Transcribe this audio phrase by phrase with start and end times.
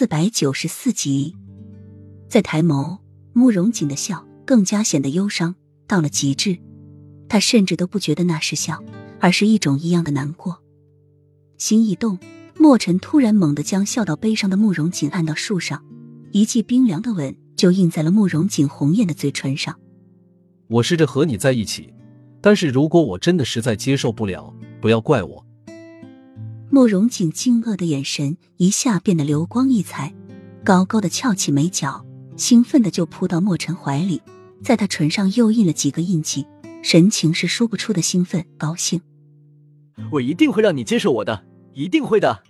[0.00, 1.36] 四百九十四集，
[2.26, 3.00] 在抬眸，
[3.34, 5.54] 慕容锦的笑更加显得忧伤
[5.86, 6.58] 到了极致。
[7.28, 8.82] 他甚至都不觉得那是笑，
[9.18, 10.62] 而是一种异样的难过。
[11.58, 12.18] 心一动，
[12.56, 15.84] 墨尘突然猛地将笑到悲伤的慕容锦按到树上，
[16.32, 19.78] 一记冰凉的吻就印在了慕容锦红艳的嘴唇上。
[20.68, 21.92] 我试着和你在一起，
[22.40, 25.46] 但是如果我真的实在接受不了，不要怪我。
[26.72, 30.14] 慕容锦惊愕的眼神一下变得流光溢彩，
[30.64, 32.06] 高高的翘起眉角，
[32.36, 34.22] 兴奋的就扑到墨尘怀里，
[34.62, 36.46] 在他唇上又印了几个印记，
[36.80, 39.00] 神情是说不出的兴奋高兴。
[40.12, 41.44] 我一定会让你接受我的，
[41.74, 42.44] 一定会的。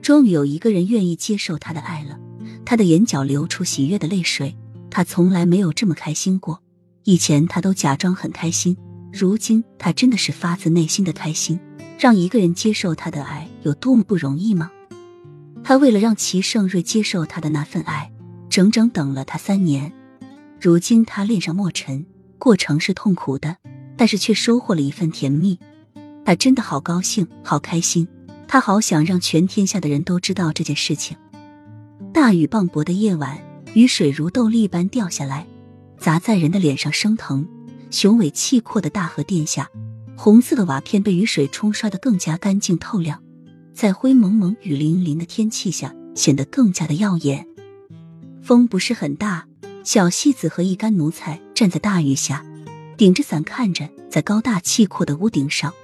[0.00, 2.20] 终于有一个人愿意接受他的爱了，
[2.64, 4.56] 他的眼角流出喜悦的泪水，
[4.90, 6.62] 他从来没有这么开心过。
[7.02, 8.76] 以前他都假装很开心，
[9.12, 11.58] 如今他真的是发自内心的开心。
[12.02, 14.72] 让一个人接受他的爱有多么不容易吗？
[15.62, 18.10] 他为了让齐盛瑞接受他的那份爱，
[18.50, 19.92] 整整等了他三年。
[20.60, 22.04] 如今他恋上墨尘，
[22.40, 23.56] 过程是痛苦的，
[23.96, 25.60] 但是却收获了一份甜蜜。
[26.24, 28.08] 他真的好高兴，好开心。
[28.48, 31.16] 他好想让全天下的人都知道这件事情。
[32.12, 33.38] 大雨磅礴的夜晚，
[33.74, 35.46] 雨水如豆粒般掉下来，
[35.98, 37.46] 砸在人的脸上生疼。
[37.92, 39.70] 雄伟气阔的大河殿下。
[40.24, 43.20] 红色的瓦片被雨水冲刷的更加干净透亮，
[43.74, 47.44] 在灰蒙蒙、雨淋淋的天气下显得更加的耀眼。
[48.40, 49.48] 风不是很大，
[49.82, 52.46] 小戏子和一干奴才站在大雨下，
[52.96, 55.74] 顶着伞看着，在高大气阔的屋顶上，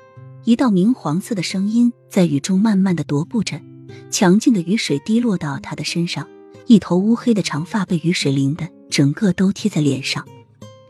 [0.45, 3.61] 一道明黄色的声音在雨中慢慢的踱步着，
[4.09, 6.29] 强劲的雨水滴落到他的身上，
[6.69, 10.25] 一头乌黑的长发被雨水淋的整个都贴在脸上，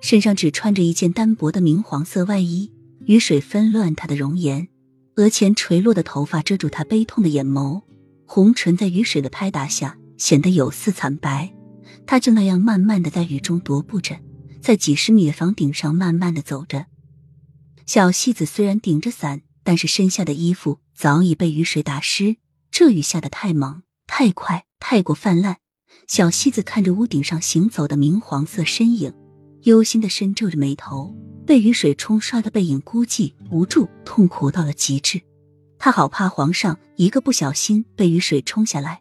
[0.02, 2.70] 身上只穿着一件单薄的明黄色外衣。
[3.08, 4.68] 雨水纷乱他的容颜，
[5.14, 7.80] 额前垂落的头发遮住他悲痛的眼眸，
[8.26, 11.54] 红唇在雨水的拍打下显得有似惨白。
[12.06, 14.20] 他就那样慢慢的在雨中踱步着，
[14.60, 16.84] 在几十米的房顶上慢慢的走着。
[17.86, 22.36] 小戏子虽然顶着伞，但是身下的衣服早已被雨水打湿。
[22.70, 25.56] 这雨下的太猛、太快、太过泛滥。
[26.06, 29.14] 小戏子看着屋顶上行走的明黄色身影，
[29.62, 31.16] 忧心的深皱着眉头。
[31.48, 35.18] 被雨水冲刷的背影，孤寂、无助、痛苦到了极致。
[35.78, 39.00] 他好怕皇上一个不小心被雨水冲下来，